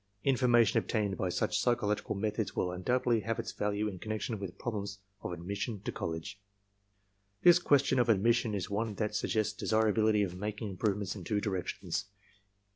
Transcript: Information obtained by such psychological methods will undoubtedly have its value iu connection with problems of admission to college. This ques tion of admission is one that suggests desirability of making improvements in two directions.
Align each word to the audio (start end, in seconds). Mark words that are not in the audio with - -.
Information 0.23 0.79
obtained 0.79 1.15
by 1.15 1.29
such 1.29 1.59
psychological 1.59 2.15
methods 2.15 2.55
will 2.55 2.71
undoubtedly 2.71 3.19
have 3.19 3.37
its 3.37 3.51
value 3.51 3.85
iu 3.87 3.99
connection 3.99 4.39
with 4.39 4.57
problems 4.57 4.97
of 5.21 5.31
admission 5.31 5.79
to 5.81 5.91
college. 5.91 6.39
This 7.43 7.59
ques 7.59 7.83
tion 7.83 7.99
of 7.99 8.09
admission 8.09 8.55
is 8.55 8.67
one 8.67 8.95
that 8.95 9.13
suggests 9.13 9.53
desirability 9.53 10.23
of 10.23 10.35
making 10.35 10.69
improvements 10.71 11.15
in 11.15 11.23
two 11.23 11.39
directions. 11.39 12.05